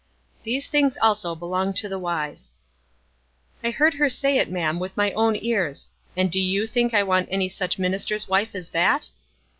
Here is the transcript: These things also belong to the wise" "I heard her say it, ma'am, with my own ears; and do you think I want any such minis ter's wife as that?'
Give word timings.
These 0.41 0.65
things 0.65 0.97
also 0.99 1.35
belong 1.35 1.75
to 1.75 1.87
the 1.87 1.99
wise" 1.99 2.53
"I 3.63 3.69
heard 3.69 3.93
her 3.93 4.09
say 4.09 4.39
it, 4.39 4.49
ma'am, 4.49 4.79
with 4.79 4.97
my 4.97 5.11
own 5.11 5.35
ears; 5.39 5.89
and 6.17 6.31
do 6.31 6.39
you 6.39 6.65
think 6.65 6.91
I 6.95 7.03
want 7.03 7.29
any 7.29 7.49
such 7.49 7.77
minis 7.77 8.07
ter's 8.07 8.27
wife 8.27 8.55
as 8.55 8.69
that?' 8.69 9.09